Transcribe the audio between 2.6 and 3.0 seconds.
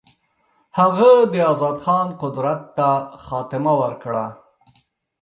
ته